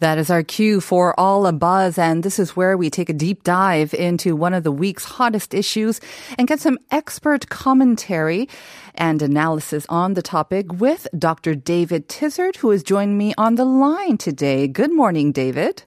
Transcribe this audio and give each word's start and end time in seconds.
That 0.00 0.16
is 0.16 0.30
our 0.30 0.42
cue 0.42 0.80
for 0.80 1.18
All 1.20 1.46
a 1.46 1.52
Buzz, 1.52 1.98
and 1.98 2.22
this 2.22 2.38
is 2.38 2.56
where 2.56 2.74
we 2.78 2.88
take 2.88 3.10
a 3.10 3.12
deep 3.12 3.44
dive 3.44 3.92
into 3.92 4.34
one 4.34 4.54
of 4.54 4.64
the 4.64 4.72
week's 4.72 5.04
hottest 5.04 5.52
issues 5.52 6.00
and 6.38 6.48
get 6.48 6.58
some 6.58 6.78
expert 6.90 7.50
commentary 7.50 8.48
and 8.94 9.20
analysis 9.20 9.84
on 9.90 10.14
the 10.14 10.22
topic 10.22 10.72
with 10.72 11.06
Dr. 11.18 11.54
David 11.54 12.08
Tizzard, 12.08 12.56
who 12.56 12.70
has 12.70 12.82
joined 12.82 13.18
me 13.18 13.34
on 13.36 13.56
the 13.56 13.66
line 13.66 14.16
today. 14.16 14.66
Good 14.68 14.90
morning, 14.90 15.32
David. 15.32 15.84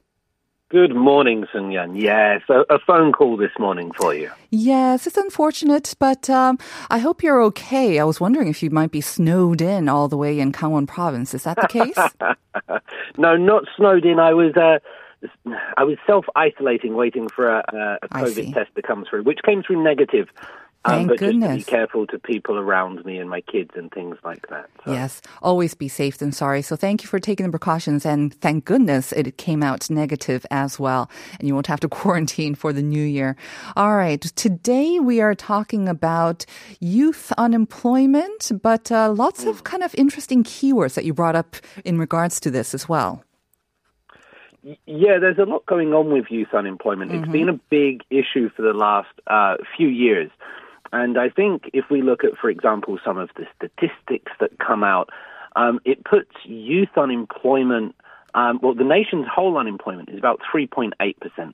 Good 0.73 0.95
morning, 0.95 1.45
Sun 1.53 1.69
Yan. 1.69 1.95
Yes, 1.95 2.41
a, 2.49 2.61
a 2.67 2.79
phone 2.79 3.11
call 3.11 3.37
this 3.37 3.51
morning 3.59 3.91
for 3.95 4.11
you. 4.11 4.31
Yes, 4.49 5.05
it's 5.05 5.17
unfortunate, 5.17 5.93
but 5.99 6.31
um, 6.31 6.57
I 6.89 6.97
hope 6.97 7.21
you're 7.21 7.43
okay. 7.43 7.99
I 7.99 8.03
was 8.03 8.19
wondering 8.19 8.47
if 8.47 8.63
you 8.63 8.71
might 8.71 8.89
be 8.89 8.99
snowed 8.99 9.61
in 9.61 9.87
all 9.87 10.07
the 10.07 10.17
way 10.17 10.39
in 10.39 10.51
Gangwon 10.51 10.87
province. 10.87 11.35
Is 11.35 11.43
that 11.43 11.57
the 11.61 11.67
case? 11.67 11.95
no, 13.19 13.37
not 13.37 13.65
snowed 13.77 14.03
in. 14.03 14.17
I 14.17 14.33
was. 14.33 14.55
Uh, 14.55 14.79
I 15.77 15.83
was 15.83 15.97
self 16.07 16.25
isolating, 16.35 16.95
waiting 16.95 17.29
for 17.29 17.49
a, 17.49 17.99
see. 18.01 18.07
COVID 18.47 18.53
test 18.55 18.73
to 18.75 18.81
come 18.81 19.05
through, 19.07 19.25
which 19.25 19.41
came 19.45 19.61
through 19.61 19.83
negative. 19.83 20.27
Um, 20.85 20.93
Thank 20.93 21.07
but 21.07 21.19
just 21.19 21.31
to 21.31 21.39
goodness. 21.39 21.65
be 21.65 21.71
careful 21.71 22.07
to 22.07 22.19
people 22.19 22.59
around 22.59 23.05
me 23.05 23.17
and 23.17 23.29
my 23.29 23.39
kids 23.39 23.71
and 23.75 23.89
things 23.91 24.17
like 24.23 24.47
that. 24.49 24.69
So. 24.83 24.91
Yes, 24.91 25.21
always 25.41 25.73
be 25.73 25.87
safe 25.87 26.17
than 26.17 26.33
sorry. 26.33 26.61
So 26.61 26.75
thank 26.75 27.03
you 27.03 27.07
for 27.07 27.19
taking 27.19 27.45
the 27.45 27.51
precautions, 27.51 28.05
and 28.05 28.33
thank 28.33 28.65
goodness 28.65 29.13
it 29.13 29.37
came 29.37 29.63
out 29.63 29.89
negative 29.89 30.45
as 30.51 30.77
well, 30.79 31.09
and 31.39 31.47
you 31.47 31.53
won't 31.53 31.67
have 31.67 31.79
to 31.81 31.89
quarantine 31.89 32.53
for 32.53 32.73
the 32.73 32.81
new 32.81 33.03
year. 33.03 33.37
All 33.77 33.95
right, 33.95 34.21
today 34.21 34.99
we 34.99 35.21
are 35.21 35.35
talking 35.35 35.87
about 35.87 36.45
youth 36.81 37.31
unemployment, 37.37 38.51
but 38.61 38.91
uh, 38.91 39.11
lots 39.11 39.45
of 39.45 39.63
kind 39.63 39.83
of 39.83 39.95
interesting 39.95 40.43
keywords 40.43 40.95
that 40.95 41.05
you 41.05 41.13
brought 41.13 41.35
up 41.35 41.55
in 41.85 41.97
regards 41.97 42.41
to 42.41 42.51
this 42.51 42.73
as 42.73 42.89
well. 42.89 43.23
Yeah, 44.85 45.19
there's 45.19 45.37
a 45.37 45.43
lot 45.43 45.65
going 45.65 45.93
on 45.93 46.11
with 46.11 46.25
youth 46.29 46.53
unemployment. 46.53 47.11
It's 47.11 47.27
been 47.29 47.49
a 47.49 47.59
big 47.69 48.01
issue 48.09 48.49
for 48.55 48.61
the 48.61 48.71
last 48.71 49.09
uh, 49.27 49.55
few 49.75 49.89
years. 49.89 50.31
And 50.93 51.17
I 51.17 51.27
think 51.27 51.71
if 51.73 51.85
we 51.89 52.03
look 52.03 52.23
at, 52.23 52.37
for 52.37 52.51
example, 52.51 52.99
some 53.03 53.17
of 53.17 53.29
the 53.35 53.45
statistics 53.55 54.31
that 54.39 54.59
come 54.59 54.83
out, 54.83 55.09
um, 55.55 55.79
it 55.85 56.05
puts 56.05 56.31
youth 56.45 56.95
unemployment, 56.95 57.95
um, 58.35 58.59
well, 58.61 58.75
the 58.75 58.83
nation's 58.83 59.25
whole 59.27 59.57
unemployment 59.57 60.09
is 60.09 60.19
about 60.19 60.39
3.8% 60.53 60.93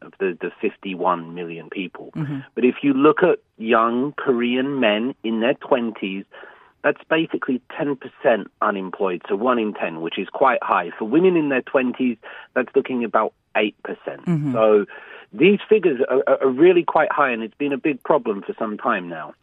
of 0.02 0.14
the, 0.20 0.38
the 0.42 0.52
51 0.62 1.34
million 1.34 1.70
people. 1.70 2.12
But 2.54 2.66
if 2.66 2.76
you 2.84 2.94
look 2.94 3.24
at 3.24 3.40
young 3.58 4.14
Korean 4.18 4.82
men 4.82 5.16
in 5.24 5.40
their 5.40 5.54
20s, 5.54 6.26
that's 6.84 7.02
basically 7.10 7.62
10% 7.80 7.98
unemployed, 8.62 9.22
so 9.28 9.36
1 9.38 9.60
in 9.60 9.74
10, 9.74 10.02
which 10.02 10.20
is 10.20 10.28
quite 10.30 10.62
high. 10.62 10.92
For 10.98 11.06
women 11.06 11.38
in 11.38 11.48
their 11.48 11.62
20s, 11.62 12.18
that's 12.56 12.70
looking 12.76 13.06
about 13.06 13.34
8%. 13.56 13.74
So 14.54 14.86
these 15.34 15.60
figures 15.68 16.00
are, 16.10 16.24
are- 16.28 16.50
really 16.50 16.84
quite 16.84 17.12
high, 17.12 17.32
and 17.32 17.44
it's 17.44 17.54
been 17.56 17.74
a 17.74 17.78
big 17.78 18.04
problem 18.04 18.42
for 18.42 18.54
some 18.58 18.78
time 18.78 19.08
now. 19.08 19.34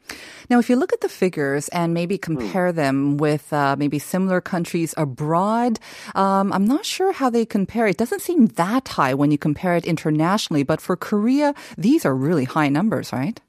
Now, 0.51 0.59
if 0.59 0.69
you 0.69 0.77
look 0.77 0.93
at 0.93 1.01
the 1.01 1.09
figures 1.09 1.69
and 1.69 1.95
maybe 1.95 2.19
compare 2.19 2.73
them 2.73 3.17
with 3.17 3.53
uh, 3.53 3.77
maybe 3.79 3.99
similar 3.99 4.41
countries 4.41 4.95
abroad, 4.97 5.79
um, 6.15 6.53
I'm 6.53 6.65
not 6.65 6.85
sure 6.85 7.13
how 7.13 7.31
they 7.31 7.45
compare. 7.45 7.87
It 7.87 7.97
doesn't 7.97 8.21
seem 8.23 8.47
that 8.47 8.89
high 8.89 9.15
when 9.15 9.31
you 9.31 9.39
compare 9.39 9.77
it 9.77 9.85
internationally, 9.85 10.63
but 10.63 10.81
for 10.81 10.97
Korea, 10.97 11.55
these 11.79 12.05
are 12.05 12.15
really 12.15 12.45
high 12.45 12.69
numbers, 12.69 13.13
right? 13.13 13.41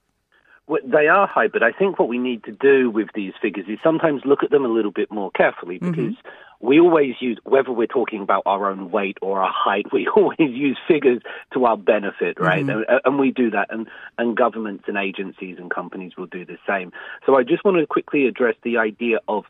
Well, 0.68 0.82
they 0.84 1.08
are 1.08 1.28
high, 1.28 1.48
but 1.48 1.64
I 1.64 1.72
think 1.72 1.98
what 1.98 2.10
we 2.10 2.18
need 2.18 2.44
to 2.44 2.52
do 2.52 2.90
with 2.90 3.08
these 3.16 3.34
figures 3.42 3.68
is 3.70 3.80
sometimes 3.82 4.24
look 4.26 4.44
at 4.44 4.52
them 4.52 4.66
a 4.66 4.68
little 4.68 4.92
bit 4.92 5.10
more 5.12 5.32
carefully 5.32 5.78
because 5.78 6.14
we 6.60 6.80
always 6.80 7.16
use, 7.20 7.38
whether 7.44 7.72
we're 7.72 7.88
talking 7.88 8.22
about 8.22 8.44
our 8.46 8.70
own 8.70 8.92
weight 8.92 9.18
or 9.22 9.42
our 9.42 9.54
height, 9.54 9.86
we 9.94 10.08
always 10.16 10.38
use 10.40 10.78
figures 10.88 11.22
to 11.54 11.66
our 11.66 11.78
benefit, 11.78 12.40
right? 12.40 12.66
Mm-hmm. 12.66 12.84
And, 12.90 13.02
and 13.06 13.20
we 13.20 13.32
do 13.32 13.52
that, 13.52 13.68
and, 13.70 13.88
and 14.18 14.36
governments 14.36 14.86
and 14.88 14.98
agencies 14.98 15.58
and 15.60 15.70
companies 15.70 16.14
will 16.18 16.28
do 16.28 16.46
the 16.46 16.58
same. 16.68 16.92
So 17.26 17.36
I 17.36 17.44
just 17.44 17.64
want 17.64 17.78
to 17.78 17.86
quickly 17.86 18.28
address 18.28 18.56
the 18.64 18.78
idea 18.78 19.20
of 19.28 19.46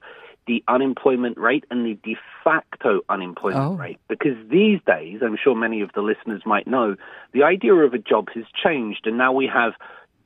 the 0.47 0.63
unemployment 0.67 1.38
rate 1.38 1.66
and 1.69 1.85
the 1.85 1.96
de 2.03 2.17
facto 2.44 3.01
unemployment 3.09 3.73
Oh. 3.73 3.75
rate. 3.75 4.00
Because 4.07 4.38
these 4.47 4.79
days, 4.88 5.19
I'm 5.22 5.38
sure 5.41 5.56
many 5.56 5.81
of 5.81 5.91
the 5.94 6.01
listeners 6.01 6.41
might 6.46 6.67
know, 6.67 6.96
the 7.34 7.44
idea 7.44 7.73
of 7.75 7.94
a 7.94 7.97
job 7.97 8.29
has 8.34 8.46
changed, 8.63 9.07
and 9.07 9.17
now 9.17 9.34
we 9.34 9.47
have 9.47 9.73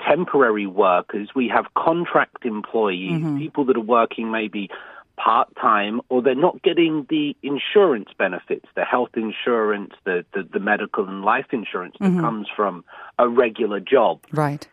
temporary 0.08 0.68
workers, 0.68 1.30
we 1.36 1.48
have 1.48 1.66
contract 1.76 2.46
employees, 2.46 3.22
mm-hmm. 3.22 3.38
people 3.38 3.66
that 3.66 3.78
are 3.78 3.82
working 3.82 4.32
maybe 4.32 4.70
part 5.18 5.50
time, 5.56 6.02
or 6.10 6.22
they're 6.22 6.36
not 6.36 6.62
getting 6.64 7.06
the 7.10 7.36
insurance 7.44 8.10
benefits, 8.18 8.66
the 8.76 8.84
health 8.84 9.12
insurance, 9.16 9.94
the, 10.06 10.26
the, 10.34 10.48
the 10.52 10.60
medical 10.60 11.08
and 11.08 11.24
life 11.24 11.48
insurance 11.52 11.96
that 12.00 12.06
mm-hmm. 12.06 12.22
comes 12.22 12.48
from 12.56 12.84
a 13.20 13.28
regular 13.28 13.80
job 13.80 14.20
Right. 14.32 14.68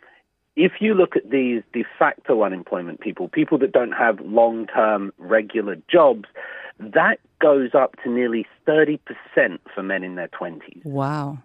if 0.56 0.72
you 0.80 0.94
look 0.94 1.16
at 1.16 1.30
these 1.30 1.62
de 1.72 1.84
facto 1.98 2.42
unemployment 2.42 3.00
people, 3.00 3.28
people 3.28 3.58
that 3.58 3.72
don't 3.72 3.92
have 3.92 4.20
long 4.20 4.66
term 4.66 5.12
regular 5.18 5.76
jobs, 5.90 6.24
that 6.78 7.18
goes 7.40 7.70
up 7.74 7.96
to 8.02 8.10
nearly 8.10 8.46
30% 8.66 8.98
for 9.74 9.82
men 9.82 10.02
in 10.04 10.14
their 10.14 10.28
20s. 10.28 10.84
Wow. 10.84 11.38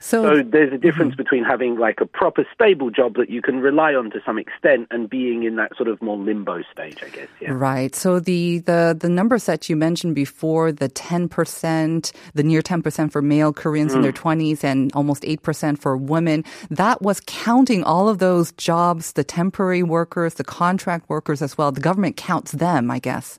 So 0.00 0.22
So, 0.22 0.42
there's 0.42 0.68
a 0.68 0.72
mm-hmm. 0.72 0.80
difference 0.80 1.14
between 1.14 1.44
having 1.44 1.78
like 1.78 2.00
a 2.00 2.06
proper 2.06 2.46
stable 2.52 2.90
job 2.90 3.14
that 3.14 3.30
you 3.30 3.42
can 3.42 3.60
rely 3.60 3.94
on 3.94 4.10
to 4.10 4.20
some 4.24 4.38
extent 4.38 4.88
and 4.90 5.08
being 5.08 5.44
in 5.44 5.56
that 5.56 5.76
sort 5.76 5.88
of 5.88 6.00
more 6.02 6.16
limbo 6.16 6.62
stage, 6.72 7.02
I 7.02 7.08
guess. 7.08 7.28
Yeah. 7.40 7.52
right. 7.52 7.94
So 7.94 8.20
the, 8.20 8.58
the, 8.58 8.96
the 8.98 9.08
numbers 9.08 9.44
that 9.44 9.68
you 9.68 9.76
mentioned 9.76 10.14
before, 10.14 10.72
the 10.72 10.88
10%, 10.88 12.12
the 12.34 12.42
near 12.42 12.62
10% 12.62 13.12
for 13.12 13.22
male 13.22 13.52
Koreans 13.52 13.94
in 13.94 14.02
their 14.02 14.12
mm. 14.12 14.38
20s 14.38 14.64
and 14.64 14.92
almost 14.94 15.22
8% 15.22 15.78
for 15.78 15.96
women, 15.96 16.44
that 16.70 17.02
was 17.02 17.20
counting 17.26 17.84
all 17.84 18.08
of 18.08 18.18
those 18.18 18.52
jobs, 18.52 19.12
the 19.12 19.24
temporary 19.24 19.82
workers, 19.82 20.34
the 20.34 20.44
contract 20.44 21.08
workers 21.08 21.42
as 21.42 21.56
well. 21.56 21.72
The 21.72 21.80
government 21.80 22.16
counts 22.16 22.52
them, 22.52 22.90
I 22.90 22.98
guess. 22.98 23.38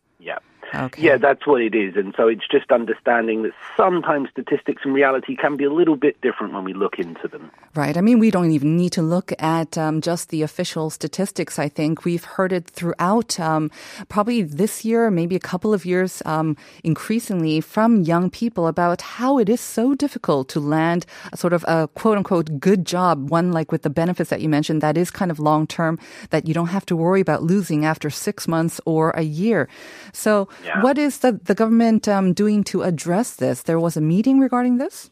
Yeah. 0.74 0.86
Okay. 0.86 1.04
Yeah, 1.04 1.18
that's 1.18 1.46
what 1.46 1.62
it 1.62 1.76
is. 1.76 1.96
And 1.96 2.14
so 2.16 2.28
it's 2.28 2.48
just 2.50 2.72
understanding 2.72 3.44
that 3.44 3.54
sometimes 3.76 4.30
statistics 4.30 4.84
and 4.86 4.94
reality 4.94 5.36
can 5.36 5.58
be 5.58 5.64
a 5.64 5.74
little 5.74 5.96
bit 5.96 6.20
different 6.22 6.54
when 6.54 6.64
we 6.64 6.74
look 6.74 7.00
into 7.00 7.28
them. 7.28 7.52
Right. 7.76 7.98
I 7.98 8.02
mean, 8.02 8.20
we 8.20 8.32
don't 8.32 8.52
even 8.52 8.78
need 8.78 8.92
to 8.94 9.02
look 9.02 9.32
at 9.40 9.78
um, 9.78 10.02
just 10.02 10.30
the 10.30 10.42
official 10.42 10.90
statistics. 10.90 11.60
I 11.60 11.70
think 11.70 12.06
we've 12.06 12.24
heard 12.24 12.52
it 12.52 12.68
throughout, 12.68 13.40
um, 13.40 13.72
probably 14.10 14.42
this 14.42 14.84
year, 14.86 15.12
maybe 15.12 15.36
a 15.36 15.40
couple 15.40 15.74
of 15.74 15.86
years, 15.86 16.22
um, 16.26 16.58
increasingly 16.84 17.62
from 17.62 18.02
young 18.02 18.30
people 18.30 18.68
about 18.68 19.02
how 19.02 19.38
it 19.38 19.50
is 19.50 19.62
so 19.62 19.96
difficult 19.96 20.50
to 20.50 20.60
land 20.60 21.06
a 21.32 21.38
sort 21.38 21.54
of 21.54 21.64
a 21.68 21.88
quote 21.94 22.18
unquote 22.18 22.60
good 22.60 22.86
job, 22.86 23.30
one 23.30 23.52
like 23.52 23.72
with 23.72 23.84
the 23.84 23.90
benefits 23.90 24.30
that 24.30 24.42
you 24.42 24.50
mentioned 24.50 24.82
that 24.82 24.98
is 24.98 25.12
kind 25.12 25.32
of 25.32 25.40
long 25.40 25.68
term, 25.68 26.00
that 26.30 26.48
you 26.48 26.54
don't 26.54 26.68
have 26.68 26.86
to 26.86 26.96
worry 26.96 27.22
about 27.22 27.44
losing 27.44 27.86
after 27.86 28.10
six 28.10 28.48
months 28.48 28.82
or 28.86 29.12
a 29.12 29.24
year. 29.24 29.68
So, 30.14 30.50
Yeah. 30.66 30.82
what 30.82 30.98
is 30.98 31.20
the, 31.20 31.34
the 31.34 31.56
government 31.56 32.08
um, 32.08 32.34
doing 32.34 32.64
to 32.66 32.84
address 32.84 33.36
this? 33.36 33.64
There 33.64 33.80
was 33.80 33.98
a 33.98 34.02
meeting 34.02 34.40
regarding 34.40 34.78
this? 34.78 35.10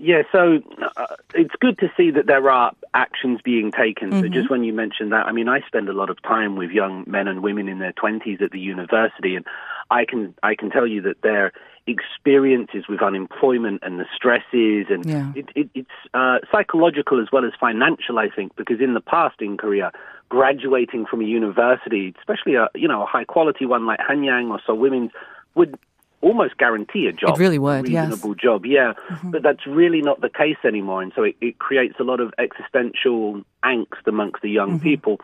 Yeah, 0.00 0.22
so 0.30 0.60
uh, 0.96 1.06
it's 1.34 1.54
good 1.58 1.76
to 1.78 1.90
see 1.96 2.12
that 2.12 2.26
there 2.26 2.48
are 2.48 2.72
actions 2.94 3.40
being 3.42 3.72
taken. 3.72 4.12
So 4.12 4.28
just 4.28 4.48
when 4.48 4.62
you 4.62 4.72
mentioned 4.72 5.10
that, 5.10 5.26
I 5.26 5.32
mean, 5.32 5.48
I 5.48 5.60
spend 5.66 5.88
a 5.88 5.92
lot 5.92 6.08
of 6.08 6.22
time 6.22 6.54
with 6.54 6.70
young 6.70 7.02
men 7.08 7.26
and 7.26 7.42
women 7.42 7.68
in 7.68 7.80
their 7.80 7.90
twenties 7.92 8.38
at 8.40 8.52
the 8.52 8.60
university, 8.60 9.34
and 9.34 9.44
I 9.90 10.04
can 10.04 10.34
I 10.44 10.54
can 10.54 10.70
tell 10.70 10.86
you 10.86 11.02
that 11.02 11.22
their 11.22 11.52
experiences 11.88 12.84
with 12.88 13.02
unemployment 13.02 13.80
and 13.82 13.98
the 13.98 14.06
stresses 14.14 14.86
and 14.90 15.04
Yeah. 15.04 15.32
it, 15.34 15.48
it, 15.56 15.70
it's 15.74 15.98
uh, 16.14 16.38
psychological 16.52 17.20
as 17.20 17.28
well 17.32 17.44
as 17.44 17.52
financial. 17.58 18.18
I 18.20 18.28
think 18.28 18.54
because 18.54 18.80
in 18.80 18.94
the 18.94 19.00
past 19.00 19.40
in 19.40 19.56
Korea, 19.56 19.90
graduating 20.28 21.06
from 21.06 21.20
a 21.20 21.24
university, 21.24 22.14
especially 22.18 22.54
a 22.54 22.68
you 22.74 22.88
know 22.88 23.02
a 23.02 23.06
high 23.06 23.24
quality 23.24 23.66
one 23.66 23.86
like 23.86 24.00
Hanyang 24.00 24.50
or 24.50 24.60
so, 24.66 24.74
women's 24.74 25.10
would 25.54 25.78
almost 26.20 26.56
guarantee 26.58 27.06
a 27.06 27.12
job. 27.12 27.36
It 27.36 27.40
really 27.40 27.58
would, 27.60 27.88
yes. 27.88 28.02
Mm-hmm. 28.04 28.10
reasonable 28.10 28.34
job, 28.34 28.66
yeah. 28.66 28.92
But 29.22 29.42
that's 29.42 29.64
really 29.66 30.02
not 30.02 30.20
the 30.20 30.28
case 30.28 30.56
anymore, 30.64 31.00
and 31.02 31.12
so 31.14 31.22
it, 31.22 31.36
it 31.40 31.58
creates 31.60 31.94
a 32.00 32.02
lot 32.02 32.20
of 32.20 32.34
existential 32.38 33.42
angst 33.64 34.06
amongst 34.06 34.42
the 34.42 34.50
young 34.50 34.72
Mm-hmm. 34.78 34.82
people. 34.82 35.20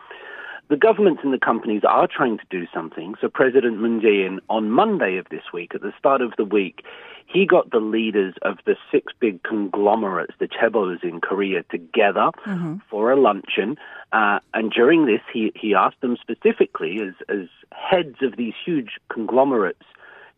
The 0.69 0.77
governments 0.77 1.21
and 1.23 1.33
the 1.33 1.39
companies 1.39 1.83
are 1.87 2.07
trying 2.07 2.37
to 2.37 2.45
do 2.49 2.65
something. 2.73 3.15
So 3.21 3.29
President 3.29 3.79
Moon 3.79 4.01
Jae-in 4.01 4.39
on 4.49 4.71
Monday 4.71 5.17
of 5.17 5.27
this 5.29 5.43
week, 5.53 5.75
at 5.75 5.81
the 5.81 5.93
start 5.97 6.21
of 6.21 6.33
the 6.37 6.45
week, 6.45 6.83
he 7.27 7.45
got 7.45 7.71
the 7.71 7.79
leaders 7.79 8.35
of 8.43 8.57
the 8.65 8.75
six 8.91 9.13
big 9.19 9.41
conglomerates, 9.43 10.33
the 10.39 10.47
chaebols 10.47 11.03
in 11.03 11.21
Korea, 11.21 11.63
together 11.63 12.29
for 12.89 13.11
a 13.11 13.19
luncheon. 13.19 13.77
Uh, 14.11 14.39
and 14.53 14.71
during 14.71 15.05
this, 15.05 15.21
he, 15.31 15.51
he 15.55 15.73
asked 15.73 16.01
them 16.01 16.17
specifically, 16.21 16.99
as, 17.01 17.13
as 17.29 17.47
heads 17.71 18.17
of 18.21 18.37
these 18.37 18.53
huge 18.63 18.99
conglomerates, 19.09 19.83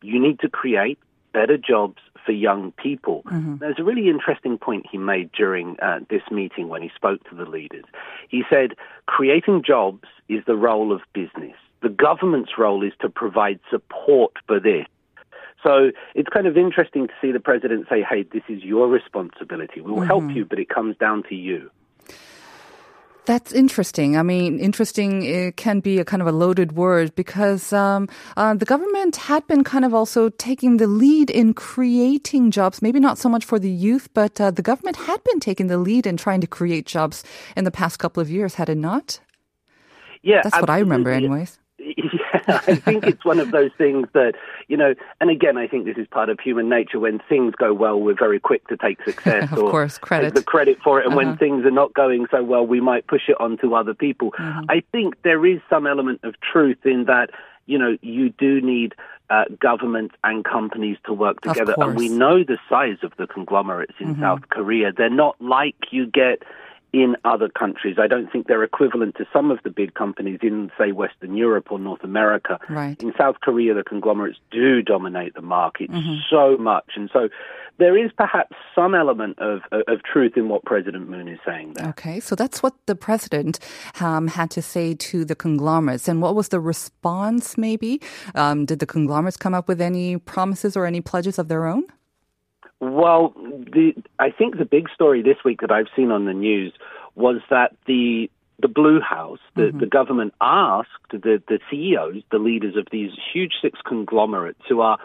you 0.02 0.20
need 0.20 0.40
to 0.40 0.50
create 0.50 1.00
better 1.34 1.58
jobs 1.58 2.02
for 2.26 2.32
young 2.32 2.72
people. 2.74 3.24
There's 3.58 3.80
a 3.80 3.84
really 3.84 4.10
interesting 4.10 4.58
point 4.58 4.86
he 4.92 4.98
made 4.98 5.32
during 5.32 5.78
uh, 5.82 6.00
this 6.10 6.24
meeting 6.32 6.68
when 6.68 6.82
he 6.82 6.92
spoke 6.96 7.24
to 7.30 7.36
the 7.36 7.46
leaders. 7.46 7.86
He 8.30 8.44
said, 8.50 8.72
creating 9.06 9.64
jobs 9.66 10.08
is 10.28 10.44
the 10.46 10.56
role 10.56 10.92
of 10.92 11.02
business. 11.14 11.56
The 11.82 11.90
government's 11.90 12.52
role 12.58 12.84
is 12.84 12.94
to 13.02 13.10
provide 13.10 13.60
support 13.70 14.34
for 14.48 14.60
this. 14.60 14.88
So 15.64 15.92
it's 16.16 16.30
kind 16.30 16.48
of 16.48 16.58
interesting 16.58 17.08
to 17.08 17.14
see 17.22 17.32
the 17.32 17.40
president 17.40 17.88
say, 17.90 18.04
hey, 18.08 18.24
this 18.24 18.44
is 18.48 18.64
your 18.64 18.88
responsibility. 18.88 19.82
We 19.82 19.92
will 19.92 20.02
help 20.02 20.30
you, 20.32 20.46
but 20.46 20.60
it 20.60 20.70
comes 20.70 20.96
down 20.98 21.24
to 21.30 21.36
you. 21.36 21.72
That's 23.28 23.52
interesting. 23.52 24.16
I 24.16 24.24
mean, 24.24 24.58
interesting 24.58 25.22
it 25.22 25.58
can 25.58 25.82
be 25.82 26.00
a 26.00 26.06
kind 26.06 26.22
of 26.22 26.30
a 26.30 26.32
loaded 26.32 26.72
word 26.72 27.14
because 27.14 27.74
um, 27.74 28.08
uh, 28.38 28.54
the 28.54 28.64
government 28.64 29.18
had 29.18 29.46
been 29.48 29.66
kind 29.66 29.84
of 29.84 29.94
also 29.94 30.30
taking 30.30 30.78
the 30.78 30.88
lead 30.88 31.30
in 31.30 31.54
creating 31.54 32.52
jobs. 32.52 32.82
Maybe 32.82 33.02
not 33.02 33.18
so 33.18 33.28
much 33.28 33.44
for 33.44 33.60
the 33.60 33.70
youth, 33.70 34.08
but 34.14 34.40
uh, 34.40 34.52
the 34.52 34.62
government 34.62 34.96
had 34.96 35.22
been 35.26 35.42
taking 35.42 35.68
the 35.68 35.78
lead 35.78 36.08
in 36.08 36.16
trying 36.16 36.40
to 36.40 36.48
create 36.48 36.86
jobs 36.86 37.26
in 37.58 37.66
the 37.66 37.72
past 37.72 38.00
couple 38.00 38.22
of 38.22 38.30
years, 38.30 38.56
had 38.56 38.70
it 38.70 38.78
not? 38.78 39.20
Yeah, 40.24 40.40
That's 40.42 40.56
what 40.56 40.70
I 40.70 40.80
remember, 40.80 41.12
absolutely. 41.12 41.36
anyways. 41.36 41.60
Yeah, 42.14 42.62
I 42.68 42.76
think 42.76 43.06
it's 43.06 43.26
one 43.26 43.40
of 43.40 43.52
those 43.52 43.72
things 43.78 44.08
that, 44.14 44.34
you 44.68 44.78
know, 44.78 44.94
and 45.20 45.30
again, 45.30 45.58
I 45.58 45.68
think 45.68 45.86
this 45.86 45.98
is 45.98 46.08
part 46.08 46.30
of 46.30 46.40
human 46.40 46.70
nature. 46.70 47.00
When 47.00 47.20
things 47.28 47.56
go 47.58 47.74
well, 47.74 48.00
we're 48.00 48.14
very 48.18 48.40
quick 48.40 48.68
to 48.68 48.78
take 48.78 49.04
success 49.04 49.52
Of 49.52 49.58
or 49.60 49.72
course, 49.72 49.98
credit. 49.98 50.28
take 50.28 50.34
the 50.36 50.44
credit 50.44 50.78
for 50.84 51.00
it. 51.00 51.06
And 51.06 51.14
Uh-huh. 51.16 51.26
when 51.26 51.38
things 51.38 51.66
are 51.66 51.72
not 51.72 51.94
going 51.94 52.28
so 52.30 52.44
well, 52.44 52.66
we 52.66 52.80
might 52.82 53.08
push 53.08 53.24
it 53.30 53.36
on 53.40 53.58
to 53.60 53.74
other 53.76 53.94
people. 53.96 54.32
Mm-hmm. 54.34 54.66
I 54.70 54.84
think 54.92 55.16
there 55.24 55.46
is 55.46 55.60
some 55.70 55.88
element 55.88 56.20
of 56.24 56.36
truth 56.40 56.86
in 56.86 57.06
that, 57.06 57.32
you 57.66 57.78
know, 57.80 57.98
you 58.02 58.30
do 58.30 58.62
need 58.62 58.94
uh, 59.30 59.46
government 59.60 60.12
and 60.24 60.46
companies 60.46 60.98
to 61.06 61.14
work 61.14 61.42
together. 61.42 61.74
And 61.78 61.98
we 61.98 62.08
know 62.10 62.44
the 62.44 62.58
size 62.70 62.98
of 63.04 63.12
the 63.18 63.28
conglomerates 63.28 63.96
in 64.00 64.14
Mm-hmm. 64.14 64.22
South 64.22 64.50
Korea. 64.50 64.92
They're 64.94 65.10
not 65.10 65.36
like 65.42 65.76
you 65.92 66.06
get 66.06 66.44
in 66.94 67.16
other 67.26 67.50
countries. 67.50 67.98
I 68.00 68.08
don't 68.08 68.32
think 68.32 68.48
they're 68.48 68.64
equivalent 68.64 69.16
to 69.18 69.26
some 69.34 69.52
of 69.52 69.60
the 69.64 69.70
big 69.70 69.94
companies 69.94 70.40
in, 70.42 70.72
say, 70.78 70.92
Western 70.94 71.36
Europe 71.36 71.72
or 71.72 71.80
North 71.80 72.04
America. 72.04 72.60
Right. 72.70 73.02
In 73.04 73.14
South 73.18 73.36
Korea, 73.42 73.74
the 73.74 73.84
conglomerates 73.84 74.40
do 74.52 74.82
dominate 74.82 75.34
the 75.36 75.42
market 75.42 75.92
Mm-hmm. 75.92 76.16
so 76.30 76.58
much. 76.58 76.92
And 76.96 77.10
so 77.12 77.30
there 77.78 77.98
is 77.98 78.12
perhaps 78.18 78.56
some 78.74 78.96
element 78.96 79.38
of, 79.40 79.62
of 79.72 80.02
truth 80.04 80.34
in 80.36 80.50
what 80.50 80.64
President 80.66 81.10
Moon 81.10 81.28
is 81.28 81.40
saying 81.46 81.74
there. 81.74 81.88
Okay, 81.90 82.20
so 82.20 82.36
that's 82.36 82.64
what 82.64 82.74
the 82.88 82.96
president 82.96 83.60
um, 84.00 84.28
had 84.28 84.50
to 84.52 84.62
say 84.62 84.94
to 84.96 85.24
the 85.26 85.36
conglomerates. 85.36 86.08
And 86.08 86.22
what 86.22 86.36
was 86.36 86.50
the 86.50 86.60
response, 86.60 87.58
maybe? 87.58 88.02
Um, 88.36 88.66
did 88.66 88.80
the 88.80 88.86
conglomerates 88.86 89.38
come 89.38 89.54
up 89.54 89.68
with 89.68 89.82
any 89.82 90.18
promises 90.18 90.76
or 90.76 90.86
any 90.86 91.02
pledges 91.02 91.38
of 91.38 91.48
their 91.48 91.66
own? 91.66 91.84
Well, 92.80 93.34
the, 93.36 93.94
I 94.20 94.30
think 94.30 94.58
the 94.58 94.66
big 94.66 94.90
story 94.94 95.22
this 95.22 95.38
week 95.44 95.62
that 95.62 95.72
I've 95.72 95.88
seen 95.96 96.12
on 96.12 96.26
the 96.26 96.34
news 96.34 96.74
was 97.16 97.42
that 97.50 97.76
the 97.86 98.30
the 98.60 98.68
Blue 98.68 99.00
House, 99.00 99.40
the, 99.56 99.72
the 99.72 99.86
government 99.86 100.34
asked 100.42 100.90
the, 101.12 101.42
the 101.48 101.60
CEOs, 101.70 102.24
the 102.32 102.40
leaders 102.40 102.76
of 102.76 102.88
these 102.92 103.12
huge 103.32 103.54
six 103.62 103.80
conglomerates 103.86 104.62
who 104.68 104.82
are 104.82 104.98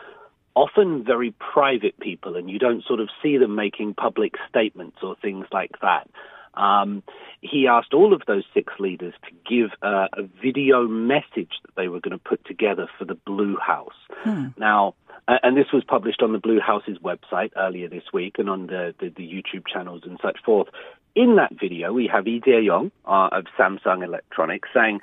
often 0.55 1.05
very 1.05 1.35
private 1.53 1.99
people 2.01 2.37
and 2.37 2.49
you 2.49 2.59
don't 2.59 2.83
sort 2.85 3.01
of 3.01 3.09
see 3.23 3.37
them 3.37 3.55
making 3.55 3.93
public 3.93 4.37
statements 4.49 4.99
or 5.03 5.17
things 5.21 5.47
like 5.53 5.73
that. 5.83 6.09
Um, 6.55 7.03
he 7.41 7.67
asked 7.67 7.95
all 7.95 8.13
of 8.13 8.23
those 8.27 8.45
six 8.53 8.73
leaders 8.79 9.15
to 9.25 9.31
give 9.49 9.71
uh, 9.83 10.09
a 10.13 10.23
video 10.43 10.87
message 10.87 11.53
that 11.63 11.75
they 11.77 11.89
were 11.89 12.01
going 12.01 12.17
to 12.17 12.19
put 12.19 12.45
together 12.47 12.89
for 12.99 13.05
the 13.05 13.15
Blue 13.15 13.57
House. 13.57 13.95
Now, 14.59 14.95
uh, 15.02 15.02
and 15.29 15.57
this 15.57 15.67
was 15.73 15.85
published 15.85 16.23
on 16.23 16.33
the 16.33 16.39
Blue 16.39 16.61
House's 16.61 16.99
website 16.99 17.53
earlier 17.57 17.89
this 17.89 18.05
week 18.13 18.37
and 18.39 18.51
on 18.51 18.67
the, 18.67 18.95
the, 18.99 19.09
the 19.09 19.23
YouTube 19.23 19.67
channels 19.73 20.03
and 20.05 20.19
such 20.23 20.39
forth. 20.45 20.69
In 21.15 21.37
that 21.37 21.53
video, 21.59 21.93
we 21.93 22.09
have 22.13 22.25
Lee 22.25 22.41
Jae-yong 22.41 22.91
uh, 23.07 23.29
of 23.33 23.45
Samsung 23.59 24.03
Electronics 24.05 24.69
saying, 24.75 25.01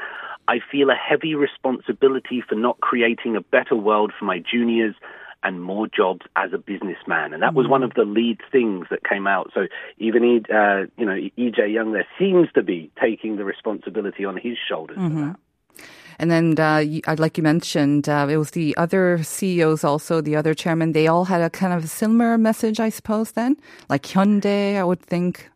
I 0.47 0.59
feel 0.71 0.89
a 0.89 0.95
heavy 0.95 1.35
responsibility 1.35 2.43
for 2.47 2.55
not 2.55 2.79
creating 2.79 3.35
a 3.35 3.41
better 3.41 3.75
world 3.75 4.11
for 4.17 4.25
my 4.25 4.39
juniors 4.39 4.95
and 5.43 5.61
more 5.61 5.87
jobs 5.87 6.25
as 6.35 6.51
a 6.51 6.57
businessman. 6.57 7.33
And 7.33 7.43
that 7.43 7.53
was 7.53 7.67
one 7.67 7.83
of 7.83 7.93
the 7.93 8.03
lead 8.03 8.39
things 8.51 8.87
that 8.89 9.07
came 9.07 9.27
out. 9.27 9.51
So 9.53 9.67
even, 9.99 10.23
uh, 10.51 10.87
you 10.97 11.05
know, 11.05 11.13
Lee 11.13 11.51
Jae-yong 11.51 11.93
there 11.93 12.07
seems 12.17 12.51
to 12.55 12.63
be 12.63 12.91
taking 12.99 13.37
the 13.37 13.45
responsibility 13.45 14.25
on 14.25 14.35
his 14.35 14.57
shoulders 14.67 14.97
for 14.97 15.01
that. 15.27 15.39
And 16.19 16.29
then, 16.29 16.59
uh, 16.59 16.83
uh, 17.07 17.15
like 17.17 17.37
you 17.37 17.43
mentioned, 17.43 18.09
uh, 18.09 18.27
it 18.29 18.35
was 18.35 18.51
the 18.51 18.75
other 18.75 19.23
CEOs 19.23 19.85
also, 19.85 20.19
the 20.19 20.35
other 20.35 20.53
chairman, 20.53 20.91
they 20.91 21.07
all 21.07 21.25
had 21.25 21.41
a 21.41 21.49
kind 21.49 21.71
of 21.71 21.89
similar 21.89 22.37
message, 22.37 22.79
I 22.79 22.89
suppose, 22.89 23.31
then? 23.31 23.55
Like 23.87 24.03
Hyundai, 24.03 24.75
I 24.75 24.83
would 24.83 25.01
think. 25.01 25.49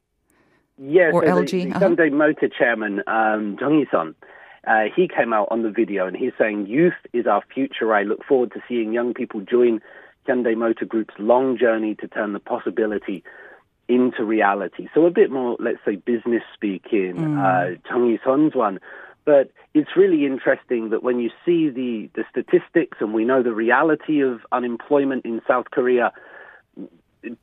Yes, 0.78 1.14
Or 1.14 1.26
so 1.26 1.32
LG, 1.34 1.52
The, 1.52 1.66
the 1.66 1.76
uh-huh. 1.76 1.80
Hyundai 1.86 2.12
Motor 2.12 2.48
chairman, 2.48 3.04
um, 3.08 3.58
Chung 3.60 3.80
Eui-sun, 3.80 4.16
uh, 4.66 4.86
he 4.96 5.10
came 5.10 5.34
out 5.34 5.50
on 5.52 5.64
the 5.64 5.70
video 5.70 6.08
and 6.08 6.16
he's 6.16 6.32
saying, 6.38 6.68
youth 6.68 6.94
is 7.12 7.28
our 7.28 7.44
future. 7.54 7.94
I 7.94 8.04
look 8.04 8.24
forward 8.24 8.54
to 8.54 8.62
seeing 8.68 8.94
young 8.94 9.14
people 9.14 9.42
join 9.42 9.82
Hyundai 10.28 10.56
Motor 10.56 10.86
Group's 10.86 11.14
long 11.20 11.58
journey 11.58 11.96
to 11.96 12.08
turn 12.08 12.32
the 12.32 12.40
possibility 12.40 13.24
into 13.90 14.24
reality. 14.24 14.88
So 14.94 15.06
a 15.06 15.12
bit 15.12 15.30
more, 15.30 15.58
let's 15.60 15.80
say, 15.84 15.98
business 15.98 16.44
speak 16.54 16.86
in 16.94 17.38
uh, 17.38 17.72
Chung 17.88 18.08
Eui-sun's 18.08 18.56
one. 18.56 18.80
But 19.26 19.52
it's 19.74 19.92
really 19.96 20.26
interesting 20.26 20.90
that 20.90 21.04
when 21.04 21.20
you 21.20 21.30
see 21.46 21.70
the, 21.70 22.10
the 22.16 22.24
statistics 22.30 22.98
and 23.00 23.14
we 23.14 23.26
know 23.26 23.42
the 23.42 23.54
reality 23.54 24.22
of 24.22 24.42
unemployment 24.52 25.26
in 25.26 25.42
South 25.48 25.66
Korea, 25.72 26.12